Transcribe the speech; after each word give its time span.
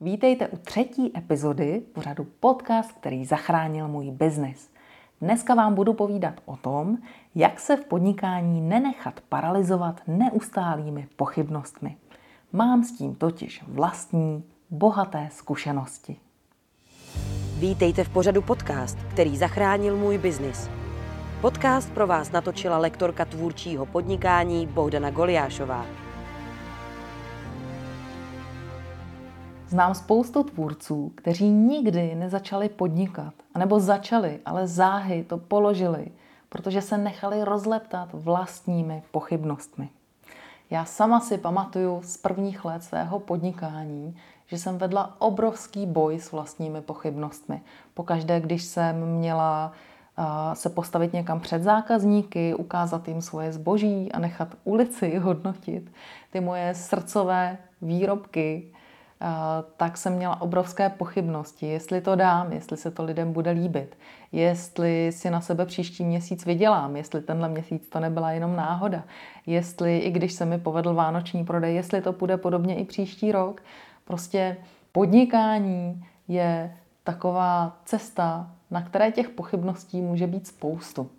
Vítejte 0.00 0.48
u 0.48 0.56
třetí 0.56 1.12
epizody 1.18 1.82
pořadu 1.92 2.26
podcast, 2.40 2.92
který 2.92 3.24
zachránil 3.24 3.88
můj 3.88 4.10
biznis. 4.10 4.70
Dneska 5.20 5.54
vám 5.54 5.74
budu 5.74 5.94
povídat 5.94 6.34
o 6.44 6.56
tom, 6.56 6.98
jak 7.34 7.60
se 7.60 7.76
v 7.76 7.84
podnikání 7.84 8.60
nenechat 8.60 9.20
paralizovat 9.28 10.00
neustálými 10.06 11.08
pochybnostmi. 11.16 11.96
Mám 12.52 12.84
s 12.84 12.92
tím 12.92 13.14
totiž 13.14 13.64
vlastní, 13.68 14.44
bohaté 14.70 15.28
zkušenosti. 15.32 16.16
Vítejte 17.58 18.04
v 18.04 18.08
pořadu 18.08 18.42
podcast, 18.42 18.98
který 19.10 19.36
zachránil 19.36 19.96
můj 19.96 20.18
biznis. 20.18 20.70
Podcast 21.40 21.92
pro 21.92 22.06
vás 22.06 22.32
natočila 22.32 22.78
lektorka 22.78 23.24
tvůrčího 23.24 23.86
podnikání 23.86 24.66
Bohdana 24.66 25.10
Goliášová. 25.10 26.07
Znám 29.68 29.94
spoustu 29.94 30.42
tvůrců, 30.42 31.12
kteří 31.14 31.48
nikdy 31.48 32.14
nezačali 32.14 32.68
podnikat, 32.68 33.34
anebo 33.54 33.80
začali, 33.80 34.40
ale 34.46 34.66
záhy 34.66 35.24
to 35.24 35.38
položili, 35.38 36.08
protože 36.48 36.82
se 36.82 36.98
nechali 36.98 37.44
rozleptat 37.44 38.08
vlastními 38.12 39.02
pochybnostmi. 39.10 39.88
Já 40.70 40.84
sama 40.84 41.20
si 41.20 41.38
pamatuju 41.38 42.00
z 42.04 42.16
prvních 42.16 42.64
let 42.64 42.84
svého 42.84 43.20
podnikání, 43.20 44.16
že 44.46 44.58
jsem 44.58 44.78
vedla 44.78 45.16
obrovský 45.18 45.86
boj 45.86 46.18
s 46.18 46.32
vlastními 46.32 46.80
pochybnostmi. 46.80 47.62
Pokaždé, 47.94 48.40
když 48.40 48.64
jsem 48.64 49.06
měla 49.06 49.72
se 50.52 50.70
postavit 50.70 51.12
někam 51.12 51.40
před 51.40 51.62
zákazníky, 51.62 52.54
ukázat 52.54 53.08
jim 53.08 53.22
svoje 53.22 53.52
zboží 53.52 54.12
a 54.12 54.18
nechat 54.18 54.48
ulici 54.64 55.18
hodnotit 55.18 55.92
ty 56.30 56.40
moje 56.40 56.74
srdcové 56.74 57.58
výrobky, 57.82 58.72
tak 59.76 59.96
jsem 59.96 60.12
měla 60.12 60.40
obrovské 60.40 60.88
pochybnosti, 60.88 61.66
jestli 61.66 62.00
to 62.00 62.16
dám, 62.16 62.52
jestli 62.52 62.76
se 62.76 62.90
to 62.90 63.04
lidem 63.04 63.32
bude 63.32 63.50
líbit, 63.50 63.98
jestli 64.32 65.12
si 65.12 65.30
na 65.30 65.40
sebe 65.40 65.66
příští 65.66 66.04
měsíc 66.04 66.44
vydělám, 66.44 66.96
jestli 66.96 67.20
tenhle 67.20 67.48
měsíc 67.48 67.88
to 67.88 68.00
nebyla 68.00 68.30
jenom 68.30 68.56
náhoda, 68.56 69.04
jestli 69.46 69.98
i 69.98 70.10
když 70.10 70.32
se 70.32 70.44
mi 70.44 70.58
povedl 70.58 70.94
vánoční 70.94 71.44
prodej, 71.44 71.74
jestli 71.74 72.02
to 72.02 72.12
bude 72.12 72.36
podobně 72.36 72.76
i 72.76 72.84
příští 72.84 73.32
rok. 73.32 73.62
Prostě 74.04 74.56
podnikání 74.92 76.04
je 76.28 76.76
taková 77.04 77.76
cesta, 77.84 78.50
na 78.70 78.82
které 78.82 79.12
těch 79.12 79.28
pochybností 79.28 80.00
může 80.00 80.26
být 80.26 80.46
spoustu. 80.46 81.10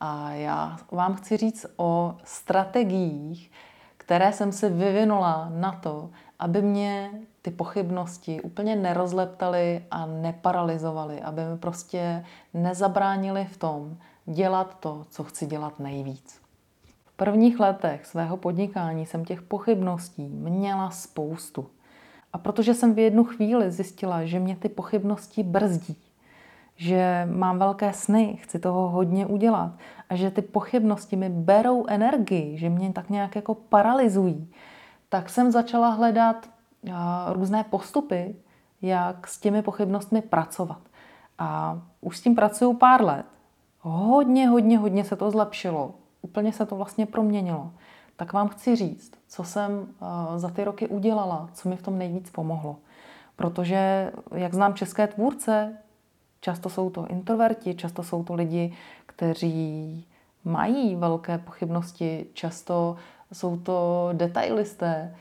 A 0.00 0.30
já 0.30 0.76
vám 0.92 1.14
chci 1.14 1.36
říct 1.36 1.66
o 1.76 2.14
strategiích, 2.24 3.50
které 3.96 4.32
jsem 4.32 4.52
si 4.52 4.68
vyvinula 4.68 5.48
na 5.54 5.72
to, 5.72 6.10
aby 6.38 6.62
mě 6.62 7.10
ty 7.42 7.50
pochybnosti 7.50 8.40
úplně 8.40 8.76
nerozleptaly 8.76 9.84
a 9.90 10.06
neparalizovaly, 10.06 11.20
aby 11.20 11.44
mi 11.44 11.58
prostě 11.58 12.24
nezabránili 12.54 13.44
v 13.44 13.56
tom 13.56 13.96
dělat 14.26 14.76
to, 14.80 15.06
co 15.10 15.24
chci 15.24 15.46
dělat 15.46 15.80
nejvíc. 15.80 16.40
V 17.04 17.12
prvních 17.12 17.60
letech 17.60 18.06
svého 18.06 18.36
podnikání 18.36 19.06
jsem 19.06 19.24
těch 19.24 19.42
pochybností 19.42 20.28
měla 20.28 20.90
spoustu. 20.90 21.66
A 22.32 22.38
protože 22.38 22.74
jsem 22.74 22.94
v 22.94 22.98
jednu 22.98 23.24
chvíli 23.24 23.70
zjistila, 23.70 24.24
že 24.24 24.40
mě 24.40 24.56
ty 24.56 24.68
pochybnosti 24.68 25.42
brzdí, 25.42 25.96
že 26.76 27.28
mám 27.30 27.58
velké 27.58 27.92
sny, 27.92 28.38
chci 28.42 28.58
toho 28.58 28.88
hodně 28.88 29.26
udělat 29.26 29.72
a 30.10 30.16
že 30.16 30.30
ty 30.30 30.42
pochybnosti 30.42 31.16
mi 31.16 31.28
berou 31.28 31.86
energii, 31.86 32.58
že 32.58 32.70
mě 32.70 32.92
tak 32.92 33.10
nějak 33.10 33.36
jako 33.36 33.54
paralyzují, 33.54 34.52
tak 35.08 35.30
jsem 35.30 35.50
začala 35.50 35.88
hledat 35.88 36.48
různé 37.32 37.64
postupy, 37.64 38.36
jak 38.82 39.26
s 39.26 39.40
těmi 39.40 39.62
pochybnostmi 39.62 40.22
pracovat. 40.22 40.78
A 41.38 41.80
už 42.00 42.18
s 42.18 42.20
tím 42.20 42.34
pracuju 42.34 42.74
pár 42.74 43.04
let. 43.04 43.26
Hodně, 43.80 44.48
hodně, 44.48 44.78
hodně 44.78 45.04
se 45.04 45.16
to 45.16 45.30
zlepšilo. 45.30 45.94
Úplně 46.22 46.52
se 46.52 46.66
to 46.66 46.76
vlastně 46.76 47.06
proměnilo. 47.06 47.70
Tak 48.16 48.32
vám 48.32 48.48
chci 48.48 48.76
říct, 48.76 49.12
co 49.28 49.44
jsem 49.44 49.88
za 50.36 50.50
ty 50.50 50.64
roky 50.64 50.88
udělala, 50.88 51.48
co 51.52 51.68
mi 51.68 51.76
v 51.76 51.82
tom 51.82 51.98
nejvíc 51.98 52.30
pomohlo. 52.30 52.76
Protože, 53.36 54.12
jak 54.34 54.54
znám 54.54 54.74
české 54.74 55.06
tvůrce, 55.06 55.76
často 56.40 56.68
jsou 56.68 56.90
to 56.90 57.06
introverti, 57.06 57.74
často 57.74 58.02
jsou 58.02 58.24
to 58.24 58.34
lidi, 58.34 58.74
kteří 59.06 60.06
mají 60.44 60.96
velké 60.96 61.38
pochybnosti, 61.38 62.26
často 62.32 62.96
jsou 63.32 63.56
to 63.56 64.08
detailisté, 64.12 65.16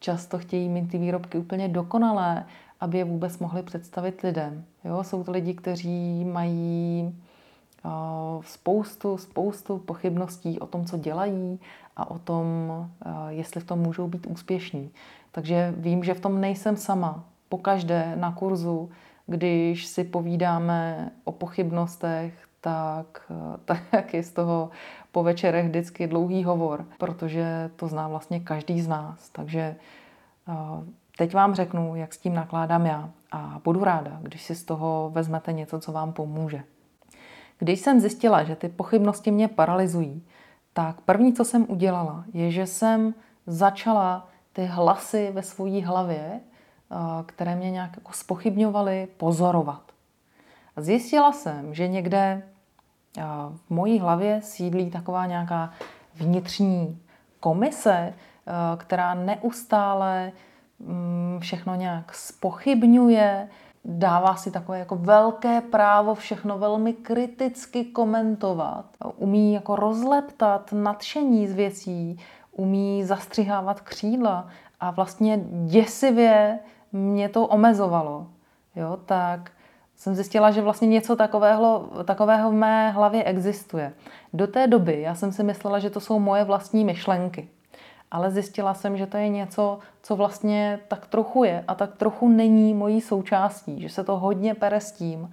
často 0.00 0.38
chtějí 0.38 0.68
mít 0.68 0.90
ty 0.90 0.98
výrobky 0.98 1.38
úplně 1.38 1.68
dokonalé, 1.68 2.44
aby 2.80 2.98
je 2.98 3.04
vůbec 3.04 3.38
mohli 3.38 3.62
představit 3.62 4.20
lidem. 4.20 4.64
Jo? 4.84 5.04
Jsou 5.04 5.24
to 5.24 5.32
lidi, 5.32 5.54
kteří 5.54 6.24
mají 6.24 7.14
spoustu, 8.40 9.18
spoustu 9.18 9.78
pochybností 9.78 10.60
o 10.60 10.66
tom, 10.66 10.84
co 10.84 10.98
dělají 10.98 11.60
a 11.96 12.10
o 12.10 12.18
tom, 12.18 12.46
jestli 13.28 13.60
v 13.60 13.64
tom 13.64 13.78
můžou 13.78 14.08
být 14.08 14.26
úspěšní. 14.26 14.90
Takže 15.32 15.74
vím, 15.76 16.04
že 16.04 16.14
v 16.14 16.20
tom 16.20 16.40
nejsem 16.40 16.76
sama. 16.76 17.24
Pokaždé 17.48 18.16
na 18.16 18.32
kurzu, 18.32 18.90
když 19.26 19.86
si 19.86 20.04
povídáme 20.04 21.10
o 21.24 21.32
pochybnostech, 21.32 22.34
tak, 22.60 23.32
tak 23.64 24.14
je 24.14 24.22
z 24.22 24.32
toho 24.32 24.70
po 25.12 25.22
večerech 25.22 25.66
vždycky 25.66 26.06
dlouhý 26.06 26.44
hovor, 26.44 26.84
protože 26.98 27.70
to 27.76 27.88
zná 27.88 28.08
vlastně 28.08 28.40
každý 28.40 28.80
z 28.80 28.88
nás. 28.88 29.28
Takže 29.28 29.76
teď 31.18 31.34
vám 31.34 31.54
řeknu, 31.54 31.96
jak 31.96 32.14
s 32.14 32.18
tím 32.18 32.34
nakládám 32.34 32.86
já 32.86 33.10
a 33.32 33.60
budu 33.64 33.84
ráda, 33.84 34.18
když 34.22 34.42
si 34.42 34.54
z 34.54 34.64
toho 34.64 35.10
vezmete 35.14 35.52
něco, 35.52 35.80
co 35.80 35.92
vám 35.92 36.12
pomůže. 36.12 36.62
Když 37.58 37.80
jsem 37.80 38.00
zjistila, 38.00 38.44
že 38.44 38.56
ty 38.56 38.68
pochybnosti 38.68 39.30
mě 39.30 39.48
paralyzují, 39.48 40.22
tak 40.72 41.00
první, 41.00 41.32
co 41.32 41.44
jsem 41.44 41.66
udělala, 41.68 42.24
je, 42.32 42.50
že 42.50 42.66
jsem 42.66 43.14
začala 43.46 44.28
ty 44.52 44.64
hlasy 44.64 45.30
ve 45.32 45.42
své 45.42 45.82
hlavě, 45.82 46.40
které 47.26 47.56
mě 47.56 47.70
nějak 47.70 47.90
jako 47.96 48.12
spochybňovaly, 48.12 49.08
pozorovat. 49.16 49.82
Zjistila 50.76 51.32
jsem, 51.32 51.74
že 51.74 51.88
někde 51.88 52.42
v 53.66 53.70
mojí 53.70 53.98
hlavě 53.98 54.42
sídlí 54.42 54.90
taková 54.90 55.26
nějaká 55.26 55.72
vnitřní 56.14 56.98
komise, 57.40 58.14
která 58.76 59.14
neustále 59.14 60.32
mm, 60.78 61.38
všechno 61.40 61.74
nějak 61.74 62.14
spochybňuje, 62.14 63.48
dává 63.84 64.36
si 64.36 64.50
takové 64.50 64.78
jako 64.78 64.96
velké 64.96 65.60
právo 65.60 66.14
všechno 66.14 66.58
velmi 66.58 66.92
kriticky 66.92 67.84
komentovat, 67.84 68.84
umí 69.16 69.52
jako 69.52 69.76
rozleptat 69.76 70.72
nadšení 70.72 71.48
z 71.48 71.54
věcí, 71.54 72.18
umí 72.52 73.04
zastřihávat 73.04 73.80
křídla 73.80 74.48
a 74.80 74.90
vlastně 74.90 75.40
děsivě 75.66 76.58
mě 76.92 77.28
to 77.28 77.46
omezovalo. 77.46 78.26
Jo, 78.76 78.98
tak 79.06 79.50
jsem 80.00 80.14
zjistila, 80.14 80.50
že 80.50 80.62
vlastně 80.62 80.88
něco 80.88 81.16
takového, 81.16 81.88
takového 82.04 82.50
v 82.50 82.54
mé 82.54 82.90
hlavě 82.90 83.24
existuje. 83.24 83.92
Do 84.32 84.46
té 84.46 84.66
doby 84.66 85.00
já 85.00 85.14
jsem 85.14 85.32
si 85.32 85.42
myslela, 85.42 85.78
že 85.78 85.90
to 85.90 86.00
jsou 86.00 86.18
moje 86.18 86.44
vlastní 86.44 86.84
myšlenky. 86.84 87.48
Ale 88.10 88.30
zjistila 88.30 88.74
jsem, 88.74 88.96
že 88.96 89.06
to 89.06 89.16
je 89.16 89.28
něco, 89.28 89.78
co 90.02 90.16
vlastně 90.16 90.80
tak 90.88 91.06
trochu 91.06 91.44
je 91.44 91.64
a 91.68 91.74
tak 91.74 91.96
trochu 91.96 92.28
není 92.28 92.74
mojí 92.74 93.00
součástí. 93.00 93.80
Že 93.80 93.88
se 93.88 94.04
to 94.04 94.18
hodně 94.18 94.54
pere 94.54 94.80
s 94.80 94.92
tím, 94.92 95.30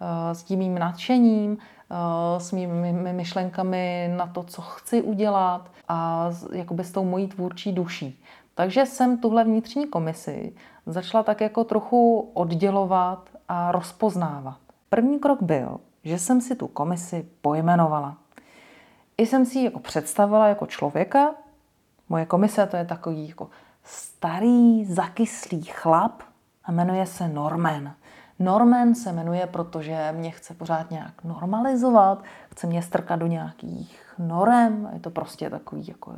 eh, 0.00 0.34
s 0.34 0.42
tím 0.42 0.58
mým 0.58 0.78
nadšením, 0.78 1.58
eh, 1.58 2.40
s 2.40 2.52
mými 2.52 3.12
myšlenkami 3.12 4.12
na 4.16 4.26
to, 4.26 4.42
co 4.42 4.62
chci 4.62 5.02
udělat 5.02 5.70
a 5.88 6.30
jakoby 6.52 6.84
s 6.84 6.92
tou 6.92 7.04
mojí 7.04 7.28
tvůrčí 7.28 7.72
duší. 7.72 8.22
Takže 8.54 8.86
jsem 8.86 9.18
tuhle 9.18 9.44
vnitřní 9.44 9.86
komisi 9.86 10.52
začala 10.86 11.24
tak 11.24 11.40
jako 11.40 11.64
trochu 11.64 12.30
oddělovat 12.34 13.30
a 13.48 13.72
rozpoznávat. 13.72 14.58
První 14.88 15.18
krok 15.18 15.42
byl, 15.42 15.80
že 16.04 16.18
jsem 16.18 16.40
si 16.40 16.56
tu 16.56 16.68
komisi 16.68 17.28
pojmenovala. 17.40 18.16
I 19.18 19.26
jsem 19.26 19.46
si 19.46 19.58
ji 19.58 19.64
jako 19.64 19.78
představila 19.78 20.48
jako 20.48 20.66
člověka. 20.66 21.34
Moje 22.08 22.26
komise 22.26 22.66
to 22.66 22.76
je 22.76 22.84
takový 22.84 23.28
jako 23.28 23.50
starý, 23.84 24.84
zakyslý 24.84 25.62
chlap 25.62 26.22
a 26.64 26.72
jmenuje 26.72 27.06
se 27.06 27.28
Norman. 27.28 27.92
Norman 28.38 28.94
se 28.94 29.12
jmenuje, 29.12 29.46
protože 29.46 30.12
mě 30.16 30.30
chce 30.30 30.54
pořád 30.54 30.90
nějak 30.90 31.24
normalizovat, 31.24 32.22
chce 32.50 32.66
mě 32.66 32.82
strkat 32.82 33.18
do 33.18 33.26
nějakých 33.26 34.14
norem, 34.18 34.90
je 34.92 35.00
to 35.00 35.10
prostě 35.10 35.50
takový 35.50 35.86
jako 35.88 36.12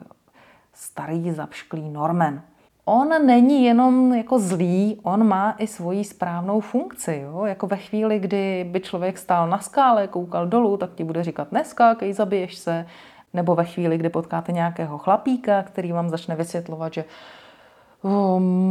starý, 0.77 1.33
zapšklý 1.33 1.91
Norman 1.91 2.43
on 2.89 3.27
není 3.27 3.65
jenom 3.65 4.15
jako 4.15 4.39
zlý, 4.39 5.01
on 5.03 5.29
má 5.29 5.55
i 5.59 5.67
svoji 5.67 6.05
správnou 6.05 6.61
funkci. 6.61 7.21
Jo? 7.25 7.45
Jako 7.45 7.67
ve 7.67 7.77
chvíli, 7.77 8.19
kdy 8.19 8.67
by 8.71 8.81
člověk 8.81 9.19
stál 9.19 9.49
na 9.49 9.59
skále, 9.59 10.09
koukal 10.09 10.47
dolů, 10.47 10.77
tak 10.77 10.95
ti 10.95 11.05
bude 11.05 11.25
říkat 11.25 11.53
neskákej, 11.53 12.13
zabiješ 12.13 12.55
se. 12.55 12.87
Nebo 13.35 13.55
ve 13.55 13.65
chvíli, 13.65 13.99
kdy 13.99 14.09
potkáte 14.09 14.53
nějakého 14.53 14.99
chlapíka, 14.99 15.63
který 15.63 15.93
vám 15.93 16.11
začne 16.11 16.37
vysvětlovat, 16.37 16.93
že 16.93 17.05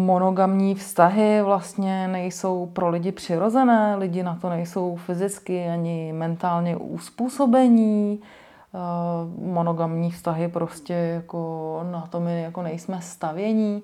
monogamní 0.06 0.75
vztahy 0.75 1.42
vlastně 1.42 2.08
nejsou 2.08 2.66
pro 2.66 2.90
lidi 2.90 3.12
přirozené, 3.12 3.96
lidi 3.96 4.24
na 4.24 4.36
to 4.42 4.50
nejsou 4.50 4.96
fyzicky 4.96 5.68
ani 5.68 6.13
mentálně 6.13 6.75
uspůsobení. 6.78 8.19
Monogamní 9.38 10.12
vztahy 10.12 10.48
prostě 10.48 10.94
jako 10.94 11.81
na 11.92 12.01
to 12.01 12.19
my 12.19 12.42
jako 12.42 12.62
nejsme 12.62 13.01
stavění, 13.01 13.83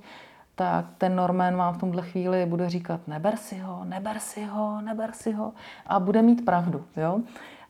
tak 0.56 0.86
ten 0.98 1.16
Norman 1.16 1.56
vám 1.56 1.74
v 1.74 1.78
tomhle 1.78 2.02
chvíli 2.02 2.46
bude 2.46 2.70
říkat 2.70 3.08
neber 3.08 3.36
si 3.36 3.60
ho, 3.60 3.82
neber 3.86 4.20
si 4.20 4.46
ho, 4.46 4.82
neber 4.82 5.12
si 5.12 5.32
ho 5.32 5.52
a 5.88 6.00
bude 6.00 6.22
mít 6.22 6.46
pravdu. 6.46 6.84
Jo? 6.98 7.20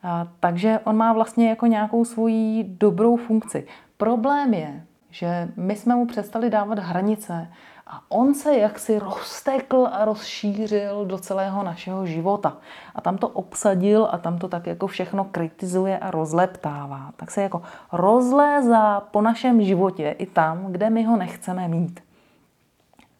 A, 0.02 0.26
takže 0.40 0.80
on 0.84 0.96
má 0.96 1.12
vlastně 1.12 1.48
jako 1.48 1.66
nějakou 1.66 2.04
svoji 2.04 2.64
dobrou 2.64 3.16
funkci. 3.16 3.66
Problém 3.96 4.54
je, 4.54 4.84
že 5.10 5.48
my 5.56 5.76
jsme 5.76 5.94
mu 5.94 6.06
přestali 6.06 6.50
dávat 6.50 6.78
hranice 6.78 7.48
a 7.86 8.02
on 8.08 8.34
se 8.34 8.56
jaksi 8.58 8.98
roztekl 8.98 9.88
a 9.92 10.04
rozšířil 10.04 11.04
do 11.06 11.18
celého 11.18 11.62
našeho 11.62 12.06
života. 12.06 12.56
A 12.94 13.00
tam 13.00 13.18
to 13.18 13.28
obsadil 13.28 14.08
a 14.12 14.18
tam 14.18 14.38
to 14.38 14.48
tak 14.48 14.66
jako 14.66 14.86
všechno 14.86 15.24
kritizuje 15.24 15.98
a 15.98 16.10
rozleptává. 16.10 17.12
Tak 17.16 17.30
se 17.30 17.42
jako 17.42 17.62
rozlézá 17.92 19.00
po 19.00 19.22
našem 19.22 19.62
životě 19.62 20.16
i 20.18 20.26
tam, 20.26 20.66
kde 20.66 20.90
my 20.90 21.04
ho 21.04 21.16
nechceme 21.16 21.68
mít. 21.68 22.00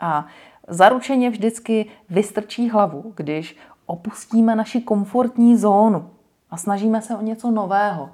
A 0.01 0.27
zaručeně 0.69 1.31
vždycky 1.31 1.87
vystrčí 2.11 2.71
hlavu, 2.71 3.13
když 3.17 3.57
opustíme 3.87 4.57
naši 4.57 4.81
komfortní 4.81 5.57
zónu 5.57 6.11
a 6.51 6.57
snažíme 6.57 7.03
se 7.03 7.17
o 7.17 7.23
něco 7.23 7.51
nového. 7.51 8.11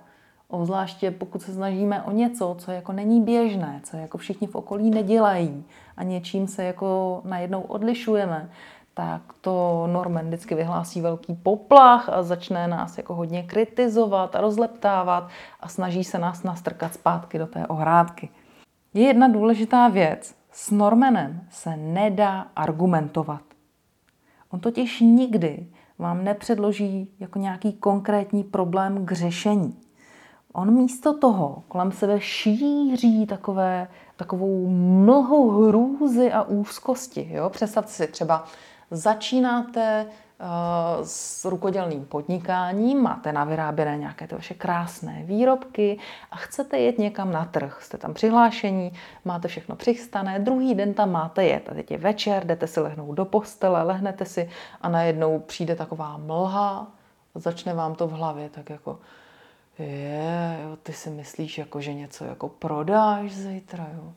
Obzvláště 0.50 1.10
pokud 1.10 1.42
se 1.42 1.52
snažíme 1.52 2.02
o 2.02 2.10
něco, 2.10 2.56
co 2.58 2.70
jako 2.70 2.92
není 2.92 3.20
běžné, 3.20 3.80
co 3.84 3.96
jako 3.96 4.18
všichni 4.18 4.46
v 4.46 4.54
okolí 4.54 4.90
nedělají 4.90 5.64
a 5.96 6.02
něčím 6.02 6.46
se 6.46 6.64
jako 6.64 7.20
najednou 7.24 7.60
odlišujeme, 7.60 8.50
tak 8.94 9.22
to 9.40 9.86
Norman 9.92 10.26
vždycky 10.26 10.54
vyhlásí 10.54 11.00
velký 11.00 11.34
poplach 11.34 12.08
a 12.08 12.22
začne 12.22 12.68
nás 12.68 12.98
jako 12.98 13.14
hodně 13.14 13.42
kritizovat 13.42 14.36
a 14.36 14.40
rozleptávat 14.40 15.28
a 15.60 15.68
snaží 15.68 16.04
se 16.04 16.18
nás 16.18 16.42
nastrkat 16.42 16.94
zpátky 16.94 17.38
do 17.38 17.46
té 17.46 17.66
ohrádky. 17.66 18.28
Je 18.94 19.02
jedna 19.02 19.28
důležitá 19.28 19.88
věc. 19.88 20.34
S 20.52 20.70
Normanem 20.70 21.40
se 21.50 21.76
nedá 21.76 22.46
argumentovat. 22.56 23.42
On 24.50 24.60
totiž 24.60 25.00
nikdy 25.00 25.66
vám 25.98 26.24
nepředloží 26.24 27.10
jako 27.20 27.38
nějaký 27.38 27.72
konkrétní 27.72 28.44
problém 28.44 29.06
k 29.06 29.12
řešení. 29.12 29.87
On 30.58 30.74
místo 30.74 31.18
toho 31.18 31.62
kolem 31.68 31.92
sebe 31.92 32.20
šíří 32.20 33.26
takové, 33.26 33.88
takovou 34.16 34.68
mlhou 35.04 35.50
hrůzy 35.50 36.32
a 36.32 36.42
úzkosti. 36.42 37.28
Jo? 37.32 37.50
Představte 37.50 37.92
si 37.92 38.06
třeba, 38.06 38.44
začínáte 38.90 40.06
Eh, 40.40 41.04
s 41.04 41.44
rukodělným 41.44 42.04
podnikáním, 42.04 43.02
máte 43.02 43.32
navyráběné 43.32 43.96
nějaké 43.96 44.26
ty 44.26 44.34
vaše 44.34 44.54
krásné 44.54 45.22
výrobky 45.24 45.98
a 46.30 46.36
chcete 46.36 46.78
jet 46.78 46.98
někam 46.98 47.32
na 47.32 47.44
trh. 47.44 47.82
Jste 47.82 47.98
tam 47.98 48.14
přihlášení, 48.14 48.92
máte 49.24 49.48
všechno 49.48 49.76
přistané, 49.76 50.38
druhý 50.38 50.74
den 50.74 50.94
tam 50.94 51.12
máte 51.12 51.44
jet. 51.44 51.68
A 51.68 51.74
teď 51.74 51.90
je 51.90 51.98
večer, 51.98 52.46
jdete 52.46 52.66
si 52.66 52.80
lehnout 52.80 53.16
do 53.16 53.24
postele, 53.24 53.82
lehnete 53.82 54.24
si 54.24 54.50
a 54.80 54.88
najednou 54.88 55.38
přijde 55.38 55.76
taková 55.76 56.16
mlha 56.16 56.86
a 57.34 57.38
začne 57.38 57.74
vám 57.74 57.94
to 57.94 58.06
v 58.06 58.12
hlavě 58.12 58.50
tak 58.50 58.70
jako 58.70 58.98
je, 59.78 60.17
ty 60.88 60.94
si 60.94 61.10
myslíš, 61.10 61.58
jako, 61.58 61.80
že 61.80 61.94
něco 61.94 62.24
jako 62.24 62.48
prodáš 62.48 63.32
zítra, 63.32 63.86
jo 63.94 64.12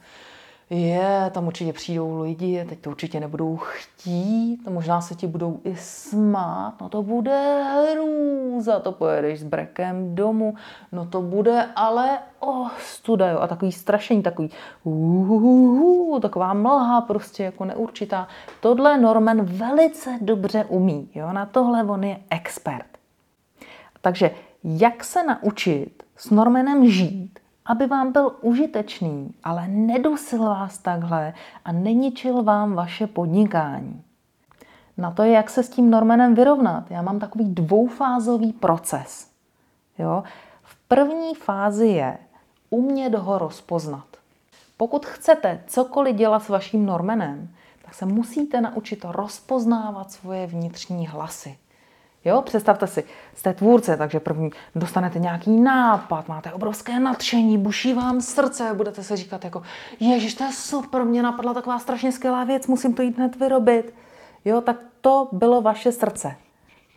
je, 0.73 1.31
tam 1.33 1.47
určitě 1.47 1.73
přijdou 1.73 2.21
lidi, 2.21 2.65
teď 2.69 2.79
to 2.79 2.89
určitě 2.89 3.19
nebudou 3.19 3.57
chtít, 3.57 4.69
možná 4.69 5.01
se 5.01 5.15
ti 5.15 5.27
budou 5.27 5.59
i 5.63 5.75
smát, 5.75 6.73
no 6.81 6.89
to 6.89 7.03
bude 7.03 7.63
hrůza, 7.63 8.79
to 8.79 8.91
pojedeš 8.91 9.39
s 9.39 9.43
brekem 9.43 10.15
domů, 10.15 10.55
no 10.91 11.05
to 11.05 11.21
bude 11.21 11.65
ale 11.75 12.19
oh, 12.39 12.69
studa, 12.79 13.29
jo, 13.29 13.39
a 13.39 13.47
takový 13.47 13.71
strašení, 13.71 14.23
takový 14.23 14.49
uhuhu, 14.83 16.19
taková 16.19 16.53
mlha 16.53 17.01
prostě 17.01 17.43
jako 17.43 17.65
neurčitá. 17.65 18.27
Tohle 18.59 18.97
Norman 18.97 19.41
velice 19.41 20.17
dobře 20.21 20.65
umí, 20.65 21.09
jo, 21.15 21.33
na 21.33 21.45
tohle 21.45 21.83
on 21.83 22.03
je 22.03 22.19
expert. 22.29 22.87
Takže 24.01 24.31
jak 24.63 25.03
se 25.03 25.23
naučit 25.23 26.03
s 26.21 26.29
Normanem 26.29 26.89
žít, 26.89 27.39
aby 27.65 27.87
vám 27.87 28.11
byl 28.11 28.35
užitečný, 28.41 29.33
ale 29.43 29.67
nedusil 29.67 30.39
vás 30.39 30.77
takhle 30.77 31.33
a 31.65 31.71
neničil 31.71 32.43
vám 32.43 32.73
vaše 32.73 33.07
podnikání. 33.07 34.03
Na 34.97 35.11
to 35.11 35.23
je, 35.23 35.31
jak 35.31 35.49
se 35.49 35.63
s 35.63 35.69
tím 35.69 35.89
Normanem 35.89 36.35
vyrovnat. 36.35 36.91
Já 36.91 37.01
mám 37.01 37.19
takový 37.19 37.45
dvoufázový 37.45 38.53
proces. 38.53 39.27
Jo? 39.99 40.23
V 40.63 40.75
první 40.87 41.35
fázi 41.35 41.87
je 41.87 42.17
umět 42.69 43.15
ho 43.15 43.37
rozpoznat. 43.37 44.07
Pokud 44.77 45.05
chcete 45.05 45.63
cokoliv 45.67 46.15
dělat 46.15 46.43
s 46.43 46.49
vaším 46.49 46.85
Normanem, 46.85 47.49
tak 47.85 47.93
se 47.93 48.05
musíte 48.05 48.61
naučit 48.61 49.05
rozpoznávat 49.07 50.11
svoje 50.11 50.47
vnitřní 50.47 51.07
hlasy. 51.07 51.57
Jo, 52.25 52.41
představte 52.41 52.87
si, 52.87 53.03
jste 53.35 53.53
tvůrce, 53.53 53.97
takže 53.97 54.19
první 54.19 54.49
dostanete 54.75 55.19
nějaký 55.19 55.59
nápad, 55.59 56.27
máte 56.27 56.53
obrovské 56.53 56.99
nadšení, 56.99 57.57
buší 57.57 57.93
vám 57.93 58.21
srdce, 58.21 58.73
budete 58.73 59.03
se 59.03 59.17
říkat 59.17 59.43
jako, 59.43 59.63
ježiš, 59.99 60.33
to 60.33 60.43
je 60.43 60.51
super, 60.53 61.05
mě 61.05 61.23
napadla 61.23 61.53
taková 61.53 61.79
strašně 61.79 62.11
skvělá 62.11 62.43
věc, 62.43 62.67
musím 62.67 62.93
to 62.93 63.01
jít 63.01 63.17
hned 63.17 63.35
vyrobit. 63.35 63.93
Jo, 64.45 64.61
tak 64.61 64.77
to 65.01 65.27
bylo 65.31 65.61
vaše 65.61 65.91
srdce. 65.91 66.35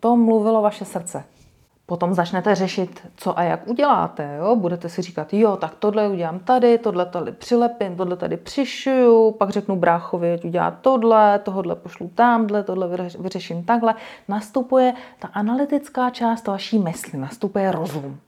To 0.00 0.16
mluvilo 0.16 0.62
vaše 0.62 0.84
srdce. 0.84 1.24
Potom 1.86 2.14
začnete 2.14 2.54
řešit, 2.54 3.06
co 3.16 3.38
a 3.38 3.42
jak 3.42 3.68
uděláte. 3.68 4.36
Jo? 4.38 4.56
Budete 4.56 4.88
si 4.88 5.02
říkat, 5.02 5.32
jo, 5.32 5.56
tak 5.56 5.74
tohle 5.74 6.08
udělám 6.08 6.38
tady, 6.38 6.78
tohle 6.78 7.06
tady 7.06 7.32
přilepím, 7.32 7.96
tohle 7.96 8.16
tady 8.16 8.36
přišiju, 8.36 9.30
pak 9.30 9.50
řeknu 9.50 9.76
bráchovi, 9.76 10.32
ať 10.32 10.44
udělá 10.44 10.70
tohle, 10.70 11.38
tohle 11.38 11.76
pošlu 11.76 12.10
tamhle, 12.14 12.62
tohle 12.62 13.08
vyřeším 13.18 13.64
takhle. 13.64 13.94
Nastupuje 14.28 14.94
ta 15.18 15.28
analytická 15.28 16.10
část 16.10 16.46
vaší 16.46 16.78
mysli, 16.78 17.18
nastupuje 17.18 17.72
rozum. 17.72 18.18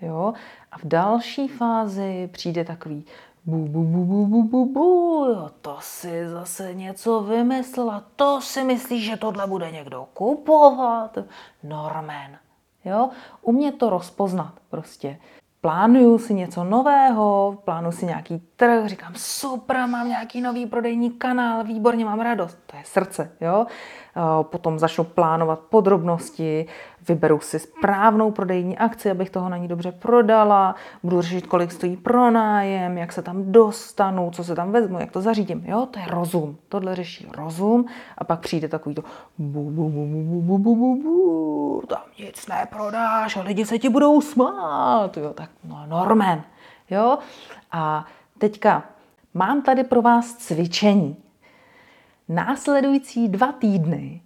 Jo? 0.00 0.32
A 0.72 0.78
v 0.78 0.84
další 0.84 1.48
fázi 1.48 2.28
přijde 2.32 2.64
takový 2.64 3.04
bu, 3.44 3.68
bu, 3.68 3.84
bu, 3.84 4.04
bu, 4.04 4.26
bu, 4.26 4.42
bu, 4.42 4.66
bu, 4.66 5.26
jo, 5.30 5.50
to 5.60 5.76
si 5.80 6.28
zase 6.28 6.74
něco 6.74 7.20
vymyslela, 7.20 8.04
to 8.16 8.40
si 8.40 8.64
myslíš, 8.64 9.04
že 9.04 9.16
tohle 9.16 9.46
bude 9.46 9.70
někdo 9.70 10.06
kupovat? 10.14 11.18
Norman, 11.62 12.30
Jo? 12.84 13.08
Umět 13.42 13.72
to 13.78 13.90
rozpoznat 13.90 14.52
prostě. 14.70 15.18
Plánuju 15.60 16.18
si 16.18 16.34
něco 16.34 16.64
nového, 16.64 17.58
plánuju 17.64 17.92
si 17.92 18.06
nějaký 18.06 18.42
trh, 18.56 18.86
říkám 18.86 19.12
super, 19.16 19.86
mám 19.86 20.08
nějaký 20.08 20.40
nový 20.40 20.66
prodejní 20.66 21.10
kanál, 21.10 21.64
výborně, 21.64 22.04
mám 22.04 22.20
radost. 22.20 22.58
To 22.66 22.76
je 22.76 22.82
srdce, 22.86 23.32
jo. 23.40 23.66
Potom 24.42 24.78
začnu 24.78 25.04
plánovat 25.04 25.58
podrobnosti, 25.58 26.66
vyberu 27.08 27.40
si 27.40 27.58
správnou 27.58 28.30
prodejní 28.30 28.78
akci, 28.78 29.10
abych 29.10 29.30
toho 29.30 29.48
na 29.48 29.56
ní 29.56 29.68
dobře 29.68 29.92
prodala, 29.92 30.74
budu 31.02 31.20
řešit, 31.20 31.46
kolik 31.46 31.72
stojí 31.72 31.96
pronájem, 31.96 32.98
jak 32.98 33.12
se 33.12 33.22
tam 33.22 33.52
dostanu, 33.52 34.30
co 34.30 34.44
se 34.44 34.54
tam 34.54 34.72
vezmu, 34.72 35.00
jak 35.00 35.10
to 35.10 35.20
zařídím. 35.20 35.64
Jo, 35.66 35.86
to 35.90 35.98
je 35.98 36.06
rozum. 36.08 36.56
Tohle 36.68 36.94
řeší 36.94 37.28
rozum 37.36 37.86
a 38.18 38.24
pak 38.24 38.40
přijde 38.40 38.68
takový 38.68 38.94
to 38.94 39.02
bu, 39.38 39.70
bu, 39.70 39.88
bu, 39.88 40.06
bu, 40.06 40.40
bu, 40.40 40.58
bu, 40.58 40.76
bu, 40.76 41.02
bu, 41.02 41.82
tam 41.88 42.02
nic 42.18 42.46
neprodáš 42.46 43.36
a 43.36 43.42
lidi 43.42 43.66
se 43.66 43.78
ti 43.78 43.88
budou 43.88 44.20
smát. 44.20 45.16
Jo, 45.16 45.32
tak 45.34 45.50
no, 45.64 45.86
Norman. 45.86 46.42
Jo, 46.90 47.18
a 47.72 48.06
teďka 48.38 48.84
mám 49.34 49.62
tady 49.62 49.84
pro 49.84 50.02
vás 50.02 50.34
cvičení. 50.34 51.16
Následující 52.28 53.28
dva 53.28 53.52
týdny 53.52 54.22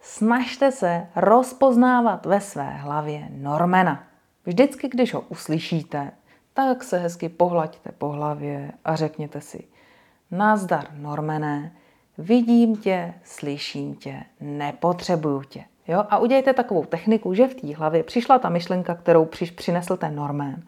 snažte 0.00 0.72
se 0.72 1.06
rozpoznávat 1.16 2.26
ve 2.26 2.40
své 2.40 2.70
hlavě 2.70 3.28
Normana. 3.30 4.04
Vždycky, 4.46 4.88
když 4.88 5.14
ho 5.14 5.20
uslyšíte, 5.20 6.12
tak 6.54 6.84
se 6.84 6.98
hezky 6.98 7.28
pohlaďte 7.28 7.92
po 7.92 8.08
hlavě 8.08 8.72
a 8.84 8.96
řekněte 8.96 9.40
si 9.40 9.64
Nazdar, 10.30 10.86
Normané, 10.94 11.72
vidím 12.18 12.76
tě, 12.76 13.14
slyším 13.24 13.94
tě, 13.94 14.24
nepotřebuju 14.40 15.42
tě. 15.42 15.64
Jo? 15.88 16.04
A 16.10 16.18
udějte 16.18 16.52
takovou 16.52 16.84
techniku, 16.84 17.34
že 17.34 17.46
v 17.46 17.54
té 17.54 17.74
hlavě 17.74 18.02
přišla 18.02 18.38
ta 18.38 18.48
myšlenka, 18.48 18.94
kterou 18.94 19.24
přiš, 19.24 19.50
přinesl 19.50 19.96
ten 19.96 20.16
Normán. 20.16 20.62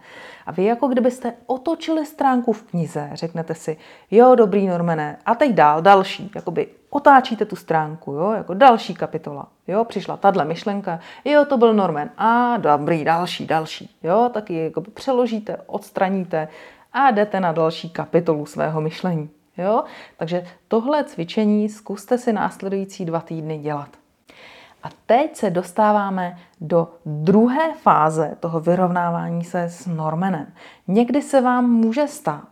A 0.46 0.52
vy 0.52 0.64
jako 0.64 0.88
kdybyste 0.88 1.32
otočili 1.46 2.06
stránku 2.06 2.52
v 2.52 2.62
knize, 2.62 3.10
řeknete 3.12 3.54
si, 3.54 3.76
jo, 4.10 4.34
dobrý 4.34 4.66
Normané, 4.66 5.16
a 5.26 5.34
teď 5.34 5.52
dál, 5.52 5.82
další, 5.82 6.30
jakoby 6.34 6.66
otáčíte 6.90 7.44
tu 7.44 7.56
stránku, 7.56 8.12
jo, 8.12 8.32
jako 8.32 8.54
další 8.54 8.94
kapitola, 8.94 9.48
jo, 9.68 9.84
přišla 9.84 10.16
tahle 10.16 10.44
myšlenka, 10.44 11.00
jo, 11.24 11.44
to 11.44 11.56
byl 11.56 11.74
Norman, 11.74 12.10
a 12.18 12.56
dobrý, 12.56 13.04
další, 13.04 13.46
další, 13.46 13.96
jo, 14.02 14.30
tak 14.34 14.50
ji 14.50 14.64
jakoby 14.64 14.90
přeložíte, 14.90 15.56
odstraníte 15.66 16.48
a 16.92 17.10
jdete 17.10 17.40
na 17.40 17.52
další 17.52 17.90
kapitolu 17.90 18.46
svého 18.46 18.80
myšlení, 18.80 19.30
Jo? 19.58 19.84
Takže 20.16 20.46
tohle 20.68 21.04
cvičení 21.04 21.68
zkuste 21.68 22.18
si 22.18 22.32
následující 22.32 23.04
dva 23.04 23.20
týdny 23.20 23.58
dělat. 23.58 23.99
A 24.82 24.88
teď 25.06 25.36
se 25.36 25.50
dostáváme 25.50 26.38
do 26.60 26.88
druhé 27.06 27.74
fáze 27.74 28.36
toho 28.40 28.60
vyrovnávání 28.60 29.44
se 29.44 29.62
s 29.62 29.86
Normanem. 29.86 30.46
Někdy 30.88 31.22
se 31.22 31.40
vám 31.40 31.70
může 31.70 32.08
stát, 32.08 32.48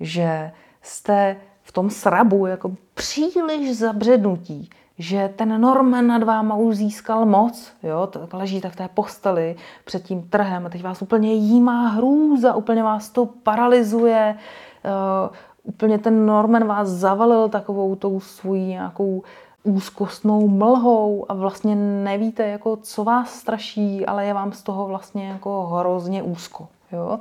že 0.00 0.52
jste 0.82 1.36
v 1.62 1.72
tom 1.72 1.90
srabu 1.90 2.46
jako 2.46 2.72
příliš 2.94 3.76
zabřednutí, 3.76 4.70
že 4.98 5.32
ten 5.36 5.60
Norman 5.60 6.06
nad 6.06 6.22
váma 6.22 6.54
už 6.54 6.76
získal 6.76 7.26
moc, 7.26 7.72
jo, 7.82 8.06
tak 8.06 8.34
ležíte 8.34 8.70
v 8.70 8.76
té 8.76 8.88
posteli 8.88 9.56
před 9.84 10.02
tím 10.02 10.22
trhem 10.22 10.66
a 10.66 10.68
teď 10.68 10.82
vás 10.82 11.02
úplně 11.02 11.32
jímá 11.32 11.88
hrůza, 11.88 12.54
úplně 12.54 12.82
vás 12.82 13.10
to 13.10 13.26
paralyzuje, 13.26 14.36
uh, 14.84 15.36
úplně 15.62 15.98
ten 15.98 16.26
Norman 16.26 16.64
vás 16.64 16.88
zavalil 16.88 17.48
takovou 17.48 17.96
tou 17.96 18.20
svojí 18.20 18.66
nějakou 18.66 19.22
úzkostnou 19.62 20.48
mlhou 20.48 21.26
a 21.28 21.34
vlastně 21.34 21.74
nevíte, 21.76 22.46
jako, 22.48 22.76
co 22.76 23.04
vás 23.04 23.34
straší, 23.34 24.06
ale 24.06 24.26
je 24.26 24.34
vám 24.34 24.52
z 24.52 24.62
toho 24.62 24.86
vlastně 24.86 25.28
jako 25.28 25.66
hrozně 25.66 26.22
úzko. 26.22 26.68
Jo? 26.92 27.18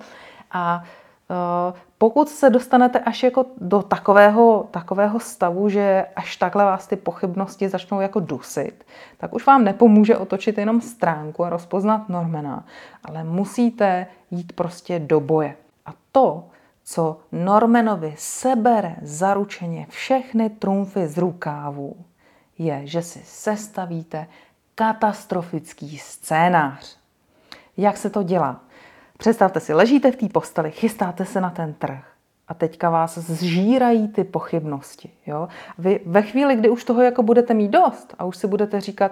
A 0.52 0.84
uh, 1.30 1.78
pokud 1.98 2.30
se 2.30 2.50
dostanete 2.50 3.00
až 3.00 3.24
jako 3.24 3.46
do 3.62 3.82
takového, 3.82 4.68
takového 4.72 5.20
stavu, 5.20 5.70
že 5.70 6.06
až 6.16 6.36
takhle 6.36 6.64
vás 6.64 6.88
ty 6.88 6.96
pochybnosti 6.96 7.70
začnou 7.70 8.02
jako 8.02 8.20
dusit, 8.20 8.84
tak 9.18 9.34
už 9.34 9.46
vám 9.46 9.64
nepomůže 9.64 10.18
otočit 10.18 10.58
jenom 10.58 10.82
stránku 10.82 11.44
a 11.44 11.50
rozpoznat 11.50 12.10
Normana, 12.10 12.66
ale 13.06 13.24
musíte 13.24 14.08
jít 14.32 14.54
prostě 14.54 15.00
do 15.00 15.20
boje. 15.20 15.56
A 15.86 15.90
to, 16.12 16.44
co 16.84 17.18
Normanovi 17.32 18.14
sebere 18.18 18.96
zaručeně 19.02 19.86
všechny 19.90 20.50
trumfy 20.50 21.08
z 21.08 21.18
rukávu, 21.18 21.96
je, 22.60 22.82
že 22.84 23.02
si 23.02 23.22
sestavíte 23.26 24.28
katastrofický 24.76 25.98
scénář. 25.98 26.98
Jak 27.78 27.98
se 27.98 28.10
to 28.10 28.24
dělá? 28.24 28.60
Představte 29.18 29.60
si, 29.60 29.74
ležíte 29.74 30.12
v 30.12 30.16
té 30.16 30.30
posteli, 30.30 30.72
chystáte 30.72 31.26
se 31.26 31.42
na 31.42 31.50
ten 31.50 31.74
trh 31.74 32.06
a 32.48 32.54
teďka 32.54 32.90
vás 32.90 33.18
zžírají 33.18 34.08
ty 34.08 34.24
pochybnosti. 34.24 35.10
Jo? 35.28 35.48
Vy 35.78 36.00
ve 36.06 36.22
chvíli, 36.22 36.56
kdy 36.56 36.70
už 36.70 36.84
toho 36.84 37.02
jako 37.02 37.24
budete 37.24 37.54
mít 37.54 37.72
dost 37.72 38.16
a 38.20 38.26
už 38.26 38.38
si 38.38 38.48
budete 38.48 38.82
říkat, 38.82 39.12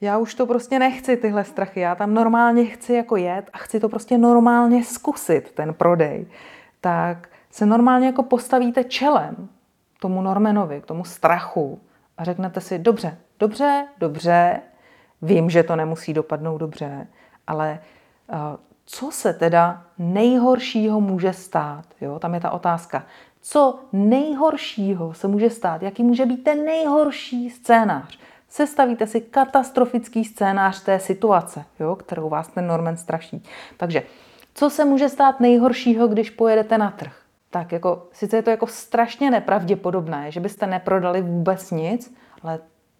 já 0.00 0.18
už 0.18 0.34
to 0.34 0.46
prostě 0.46 0.78
nechci, 0.78 1.16
tyhle 1.16 1.44
strachy, 1.44 1.80
já 1.80 1.94
tam 1.94 2.14
normálně 2.14 2.64
chci 2.64 2.92
jako 2.92 3.16
jet 3.16 3.50
a 3.52 3.58
chci 3.58 3.80
to 3.80 3.88
prostě 3.88 4.18
normálně 4.18 4.84
zkusit, 4.84 5.52
ten 5.52 5.74
prodej, 5.74 6.26
tak 6.80 7.28
se 7.50 7.66
normálně 7.66 8.06
jako 8.06 8.22
postavíte 8.22 8.84
čelem 8.84 9.48
tomu 10.00 10.22
Normanovi, 10.22 10.80
k 10.80 10.86
tomu 10.86 11.04
strachu 11.04 11.80
a 12.18 12.24
řeknete 12.24 12.60
si, 12.60 12.78
dobře, 12.78 13.18
dobře, 13.38 13.86
dobře, 13.98 14.60
vím, 15.22 15.50
že 15.50 15.62
to 15.62 15.76
nemusí 15.76 16.14
dopadnout 16.14 16.58
dobře, 16.58 17.06
ale 17.46 17.78
uh, 18.32 18.36
co 18.84 19.10
se 19.10 19.32
teda 19.32 19.84
nejhoršího 19.98 21.00
může 21.00 21.32
stát? 21.32 21.84
Jo? 22.00 22.18
Tam 22.18 22.34
je 22.34 22.40
ta 22.40 22.50
otázka. 22.50 23.06
Co 23.40 23.78
nejhoršího 23.92 25.14
se 25.14 25.28
může 25.28 25.50
stát? 25.50 25.82
Jaký 25.82 26.02
může 26.02 26.26
být 26.26 26.44
ten 26.44 26.64
nejhorší 26.64 27.50
scénář? 27.50 28.18
Sestavíte 28.48 29.06
si 29.06 29.20
katastrofický 29.20 30.24
scénář 30.24 30.82
té 30.82 30.98
situace, 30.98 31.64
jo? 31.80 31.96
kterou 31.96 32.28
vás 32.28 32.48
ten 32.48 32.66
Norman 32.66 32.96
straší. 32.96 33.42
Takže 33.76 34.02
co 34.54 34.70
se 34.70 34.84
může 34.84 35.08
stát 35.08 35.40
nejhoršího, 35.40 36.08
když 36.08 36.30
pojedete 36.30 36.78
na 36.78 36.90
trh? 36.90 37.27
Tak 37.50 37.72
jako, 37.72 38.06
sice 38.12 38.36
je 38.36 38.42
to 38.42 38.50
jako 38.50 38.66
strašně 38.66 39.30
nepravděpodobné, 39.30 40.30
že 40.30 40.40
byste 40.40 40.66
neprodali 40.66 41.22
vůbec 41.22 41.70
nic, 41.70 42.14
ale 42.42 42.58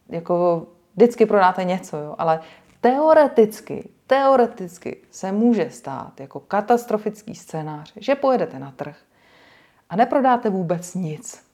jako 0.08 0.66
vždycky 0.96 1.26
prodáte 1.26 1.64
něco, 1.64 1.96
jo? 1.96 2.14
ale 2.18 2.40
teoreticky 2.80 3.88
teoreticky 4.08 4.96
se 5.10 5.32
může 5.32 5.70
stát 5.70 6.20
jako 6.20 6.40
katastrofický 6.40 7.34
scénář, 7.34 7.92
že 7.96 8.14
pojedete 8.14 8.58
na 8.58 8.70
trh 8.70 8.96
a 9.90 9.96
neprodáte 9.96 10.50
vůbec 10.50 10.94
nic. 10.94 11.44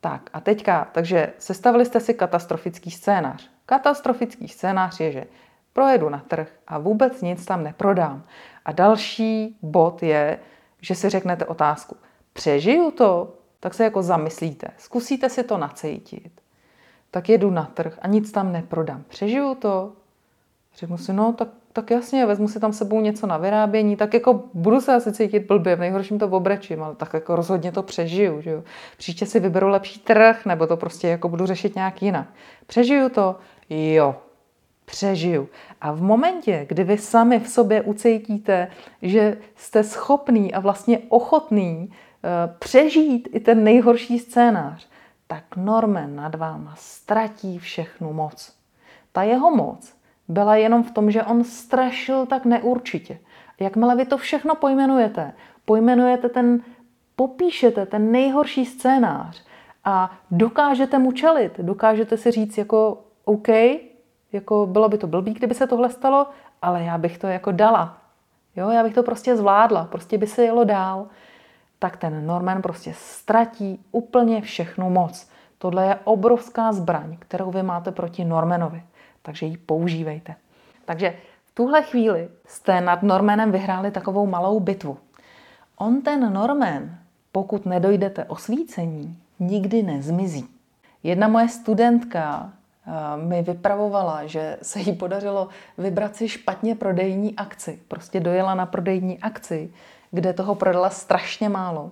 Tak 0.00 0.30
a 0.32 0.40
teďka, 0.40 0.88
takže 0.92 1.32
sestavili 1.38 1.84
jste 1.84 2.00
si 2.00 2.14
katastrofický 2.14 2.90
scénář. 2.90 3.50
Katastrofický 3.66 4.48
scénář 4.48 5.00
je, 5.00 5.12
že 5.12 5.24
projedu 5.72 6.08
na 6.08 6.18
trh 6.28 6.48
a 6.66 6.78
vůbec 6.78 7.22
nic 7.22 7.44
tam 7.44 7.62
neprodám. 7.62 8.22
A 8.64 8.72
další 8.72 9.58
bod 9.62 10.02
je, 10.02 10.38
že 10.80 10.94
si 10.94 11.08
řeknete 11.08 11.44
otázku, 11.44 11.96
přežiju 12.34 12.90
to? 12.90 13.34
Tak 13.60 13.74
se 13.74 13.84
jako 13.84 14.02
zamyslíte, 14.02 14.68
zkusíte 14.78 15.28
si 15.28 15.42
to 15.42 15.58
nacejtit. 15.58 16.32
Tak 17.10 17.28
jedu 17.28 17.50
na 17.50 17.64
trh 17.64 17.98
a 18.02 18.06
nic 18.06 18.32
tam 18.32 18.52
neprodám. 18.52 19.04
Přežiju 19.08 19.54
to? 19.54 19.92
Řeknu 20.76 20.98
si, 20.98 21.12
no 21.12 21.32
tak 21.32 21.48
tak 21.74 21.90
jasně, 21.90 22.26
vezmu 22.26 22.48
si 22.48 22.60
tam 22.60 22.72
sebou 22.72 23.00
něco 23.00 23.26
na 23.26 23.36
vyrábění, 23.36 23.96
tak 23.96 24.14
jako 24.14 24.42
budu 24.54 24.80
se 24.80 24.94
asi 24.94 25.12
cítit 25.12 25.46
blbě, 25.46 25.76
v 25.76 25.80
nejhorším 25.80 26.18
to 26.18 26.28
obrečím, 26.28 26.82
ale 26.82 26.94
tak 26.94 27.14
jako 27.14 27.36
rozhodně 27.36 27.72
to 27.72 27.82
přežiju, 27.82 28.40
že 28.40 28.50
jo. 28.50 28.62
Příště 28.96 29.26
si 29.26 29.40
vyberu 29.40 29.68
lepší 29.68 30.00
trh, 30.00 30.46
nebo 30.46 30.66
to 30.66 30.76
prostě 30.76 31.08
jako 31.08 31.28
budu 31.28 31.46
řešit 31.46 31.74
nějak 31.74 32.02
jinak. 32.02 32.26
Přežiju 32.66 33.08
to? 33.08 33.36
Jo, 33.70 34.16
přežiju. 34.84 35.48
A 35.80 35.92
v 35.92 36.02
momentě, 36.02 36.66
kdy 36.68 36.84
vy 36.84 36.98
sami 36.98 37.40
v 37.40 37.48
sobě 37.48 37.82
ucítíte, 37.82 38.68
že 39.02 39.36
jste 39.56 39.84
schopný 39.84 40.54
a 40.54 40.60
vlastně 40.60 40.98
ochotný 41.08 41.92
přežít 42.58 43.28
i 43.32 43.40
ten 43.40 43.64
nejhorší 43.64 44.18
scénář, 44.18 44.88
tak 45.26 45.56
Norman 45.56 46.16
nad 46.16 46.34
váma 46.34 46.74
ztratí 46.76 47.58
všechnu 47.58 48.12
moc. 48.12 48.52
Ta 49.12 49.22
jeho 49.22 49.50
moc 49.50 49.96
byla 50.28 50.56
jenom 50.56 50.82
v 50.82 50.90
tom, 50.90 51.10
že 51.10 51.22
on 51.22 51.44
strašil 51.44 52.26
tak 52.26 52.44
neurčitě. 52.44 53.18
Jakmile 53.60 53.96
vy 53.96 54.04
to 54.04 54.18
všechno 54.18 54.54
pojmenujete, 54.54 55.32
pojmenujete 55.64 56.28
ten, 56.28 56.60
popíšete 57.16 57.86
ten 57.86 58.12
nejhorší 58.12 58.66
scénář 58.66 59.42
a 59.84 60.18
dokážete 60.30 60.98
mu 60.98 61.12
čelit, 61.12 61.60
dokážete 61.60 62.16
si 62.16 62.30
říct 62.30 62.58
jako 62.58 63.04
OK, 63.24 63.48
jako 64.32 64.66
bylo 64.66 64.88
by 64.88 64.98
to 64.98 65.06
blbý, 65.06 65.34
kdyby 65.34 65.54
se 65.54 65.66
tohle 65.66 65.90
stalo, 65.90 66.26
ale 66.62 66.82
já 66.82 66.98
bych 66.98 67.18
to 67.18 67.26
jako 67.26 67.52
dala. 67.52 67.98
Jo, 68.56 68.70
já 68.70 68.82
bych 68.82 68.94
to 68.94 69.02
prostě 69.02 69.36
zvládla, 69.36 69.84
prostě 69.84 70.18
by 70.18 70.26
se 70.26 70.44
jelo 70.44 70.64
dál. 70.64 71.06
Tak 71.84 71.96
ten 71.96 72.26
Norman 72.26 72.62
prostě 72.62 72.94
ztratí 72.96 73.84
úplně 73.92 74.40
všechnu 74.40 74.90
moc. 74.90 75.28
Tohle 75.58 75.86
je 75.86 75.98
obrovská 76.04 76.72
zbraň, 76.72 77.16
kterou 77.18 77.50
vy 77.50 77.62
máte 77.62 77.92
proti 77.92 78.24
Normanovi 78.24 78.82
takže 79.24 79.46
ji 79.46 79.56
používejte. 79.56 80.34
Takže 80.84 81.14
v 81.46 81.54
tuhle 81.54 81.82
chvíli 81.82 82.28
jste 82.46 82.80
nad 82.80 83.02
Normanem 83.02 83.52
vyhráli 83.52 83.90
takovou 83.90 84.26
malou 84.26 84.60
bitvu. 84.60 84.98
On 85.76 86.02
ten 86.02 86.32
Norman, 86.32 86.98
pokud 87.32 87.66
nedojdete 87.66 88.24
osvícení, 88.24 89.18
nikdy 89.38 89.82
nezmizí. 89.82 90.48
Jedna 91.02 91.28
moje 91.28 91.48
studentka 91.48 92.52
eh, 92.86 92.92
mi 93.24 93.42
vypravovala, 93.42 94.26
že 94.26 94.58
se 94.62 94.80
jí 94.80 94.92
podařilo 94.92 95.48
vybrat 95.78 96.16
si 96.16 96.28
špatně 96.28 96.74
prodejní 96.74 97.36
akci. 97.36 97.80
Prostě 97.88 98.20
dojela 98.20 98.54
na 98.54 98.66
prodejní 98.66 99.18
akci, 99.18 99.72
kde 100.14 100.32
toho 100.32 100.54
prodala 100.54 100.90
strašně 100.90 101.48
málo. 101.48 101.90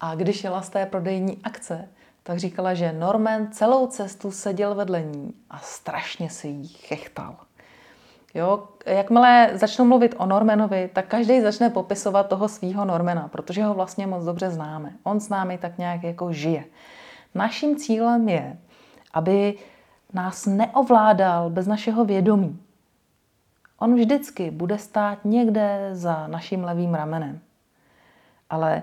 A 0.00 0.14
když 0.14 0.44
jela 0.44 0.62
z 0.62 0.68
té 0.68 0.86
prodejní 0.86 1.38
akce, 1.44 1.88
tak 2.22 2.38
říkala, 2.38 2.74
že 2.74 2.92
Norman 2.92 3.48
celou 3.52 3.86
cestu 3.86 4.30
seděl 4.30 4.74
vedle 4.74 5.02
ní 5.02 5.34
a 5.50 5.58
strašně 5.58 6.30
si 6.30 6.48
jí 6.48 6.68
chechtal. 6.68 7.36
Jo, 8.34 8.68
jakmile 8.86 9.50
začnu 9.54 9.84
mluvit 9.84 10.14
o 10.18 10.26
Normanovi, 10.26 10.90
tak 10.92 11.06
každý 11.06 11.40
začne 11.40 11.70
popisovat 11.70 12.28
toho 12.28 12.48
svého 12.48 12.84
Normana, 12.84 13.28
protože 13.28 13.64
ho 13.64 13.74
vlastně 13.74 14.06
moc 14.06 14.24
dobře 14.24 14.50
známe. 14.50 14.92
On 15.02 15.20
s 15.20 15.28
námi 15.28 15.58
tak 15.58 15.78
nějak 15.78 16.02
jako 16.02 16.32
žije. 16.32 16.64
Naším 17.34 17.76
cílem 17.76 18.28
je, 18.28 18.58
aby 19.12 19.54
nás 20.12 20.46
neovládal 20.46 21.50
bez 21.50 21.66
našeho 21.66 22.04
vědomí. 22.04 22.60
On 23.78 23.94
vždycky 23.94 24.50
bude 24.50 24.78
stát 24.78 25.18
někde 25.24 25.90
za 25.92 26.26
naším 26.26 26.64
levým 26.64 26.94
ramenem. 26.94 27.40
Ale 28.50 28.82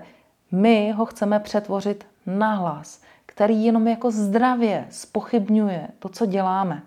my 0.52 0.92
ho 0.92 1.04
chceme 1.04 1.40
přetvořit 1.40 2.06
na 2.26 2.54
hlas, 2.54 3.02
který 3.26 3.64
jenom 3.64 3.88
jako 3.88 4.10
zdravě 4.10 4.86
spochybňuje 4.90 5.88
to, 5.98 6.08
co 6.08 6.26
děláme. 6.26 6.82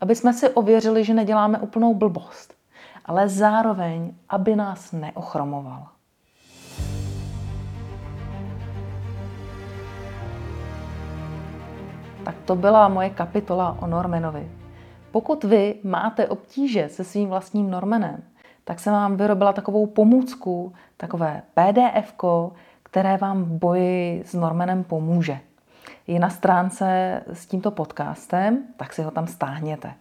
Aby 0.00 0.14
jsme 0.14 0.32
si 0.32 0.48
ověřili, 0.48 1.04
že 1.04 1.14
neděláme 1.14 1.58
úplnou 1.58 1.94
blbost, 1.94 2.54
ale 3.04 3.28
zároveň, 3.28 4.14
aby 4.28 4.56
nás 4.56 4.92
neochromoval. 4.92 5.86
Tak 12.24 12.34
to 12.44 12.56
byla 12.56 12.88
moje 12.88 13.10
kapitola 13.10 13.76
o 13.80 13.86
Normanovi. 13.86 14.50
Pokud 15.10 15.44
vy 15.44 15.74
máte 15.84 16.28
obtíže 16.28 16.88
se 16.88 17.04
svým 17.04 17.28
vlastním 17.28 17.70
Normanem, 17.70 18.22
tak 18.68 18.80
jsem 18.80 18.92
vám 18.92 19.16
vyrobila 19.16 19.52
takovou 19.52 19.86
pomůcku, 19.86 20.72
takové 20.96 21.42
pdf 21.54 22.14
které 22.82 23.16
vám 23.16 23.44
v 23.44 23.48
boji 23.48 24.22
s 24.26 24.34
Normanem 24.34 24.84
pomůže. 24.84 25.38
Je 26.06 26.20
na 26.20 26.30
stránce 26.30 27.20
s 27.32 27.46
tímto 27.46 27.70
podcastem, 27.70 28.64
tak 28.76 28.92
si 28.92 29.02
ho 29.02 29.10
tam 29.10 29.26
stáhněte. 29.26 29.94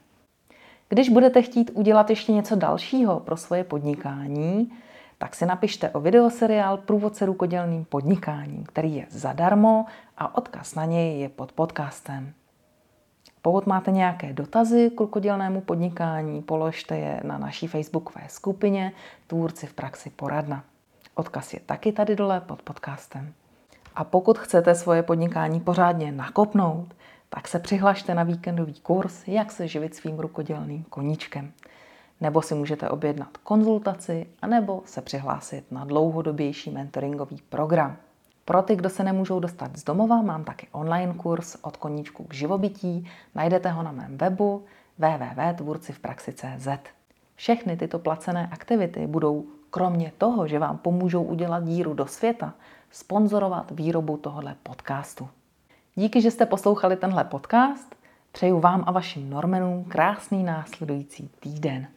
Když 0.90 1.10
budete 1.10 1.42
chtít 1.42 1.72
udělat 1.74 2.10
ještě 2.10 2.32
něco 2.32 2.56
dalšího 2.56 3.20
pro 3.20 3.38
svoje 3.38 3.64
podnikání, 3.64 4.72
tak 5.18 5.36
si 5.36 5.46
napište 5.46 5.90
o 5.90 6.00
videoseriál 6.00 6.78
Průvodce 6.78 7.26
rukodělným 7.26 7.86
podnikáním, 7.86 8.64
který 8.64 8.96
je 8.96 9.06
zadarmo 9.10 9.86
a 10.18 10.38
odkaz 10.38 10.76
na 10.76 10.86
něj 10.86 11.20
je 11.20 11.30
pod 11.30 11.52
podcastem. 11.52 12.34
Pokud 13.48 13.68
máte 13.68 13.92
nějaké 13.92 14.34
dotazy 14.34 14.90
k 14.90 15.00
rukodělnému 15.00 15.62
podnikání, 15.62 16.42
položte 16.42 16.98
je 16.98 17.22
na 17.24 17.38
naší 17.38 17.68
facebookové 17.68 18.22
skupině 18.28 18.92
Tvůrci 19.28 19.68
v 19.68 19.74
praxi 19.74 20.10
poradna. 20.10 20.64
Odkaz 21.16 21.54
je 21.54 21.60
taky 21.66 21.92
tady 21.92 22.16
dole 22.16 22.42
pod 22.42 22.62
podcastem. 22.62 23.34
A 23.96 24.04
pokud 24.04 24.38
chcete 24.38 24.76
svoje 24.76 25.04
podnikání 25.04 25.60
pořádně 25.60 26.12
nakopnout, 26.12 26.94
tak 27.30 27.48
se 27.48 27.60
přihlašte 27.60 28.16
na 28.16 28.24
víkendový 28.24 28.74
kurz, 28.74 29.28
jak 29.28 29.52
se 29.52 29.68
živit 29.68 29.96
svým 29.96 30.20
rukodělným 30.20 30.84
koníčkem. 30.84 31.52
Nebo 32.22 32.42
si 32.42 32.56
můžete 32.56 32.90
objednat 32.90 33.38
konzultaci, 33.38 34.28
anebo 34.42 34.82
se 34.86 35.02
přihlásit 35.02 35.72
na 35.72 35.86
dlouhodobější 35.86 36.72
mentoringový 36.72 37.42
program. 37.50 37.98
Pro 38.48 38.62
ty, 38.62 38.76
kdo 38.76 38.90
se 38.90 39.04
nemůžou 39.04 39.40
dostat 39.40 39.78
z 39.78 39.84
domova, 39.84 40.22
mám 40.22 40.44
taky 40.44 40.68
online 40.72 41.14
kurz 41.14 41.58
od 41.62 41.78
koníčku 41.78 42.24
k 42.24 42.34
živobytí. 42.34 43.08
Najdete 43.36 43.70
ho 43.70 43.84
na 43.84 43.92
mém 43.92 44.18
webu 44.18 44.66
www.tvůrcivpraxi.cz. 44.98 46.68
Všechny 47.36 47.78
tyto 47.78 48.00
placené 48.00 48.50
aktivity 48.52 49.08
budou 49.08 49.46
kromě 49.70 50.12
toho, 50.18 50.48
že 50.48 50.60
vám 50.60 50.78
pomůžou 50.78 51.24
udělat 51.24 51.64
díru 51.64 51.94
do 51.94 52.06
světa, 52.06 52.54
sponzorovat 52.92 53.72
výrobu 53.72 54.18
tohohle 54.18 54.56
podcastu. 54.64 55.30
Díky, 55.96 56.22
že 56.22 56.32
jste 56.32 56.46
poslouchali 56.46 56.96
tenhle 56.96 57.24
podcast. 57.24 57.96
Přeju 58.32 58.60
vám 58.60 58.84
a 58.88 58.92
vašim 58.92 59.30
Normanům 59.30 59.84
krásný 59.84 60.44
následující 60.44 61.30
týden. 61.40 61.88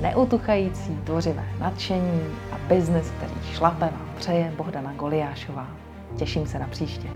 Neutuchající 0.00 0.96
tvořivé 1.04 1.48
nadšení 1.58 2.20
biznis, 2.68 3.10
který 3.10 3.32
šlape 3.52 3.84
vám 3.84 4.10
přeje 4.18 4.52
Bohdana 4.56 4.92
Goliášová. 4.92 5.68
Těším 6.16 6.46
se 6.46 6.58
na 6.58 6.66
příště. 6.66 7.08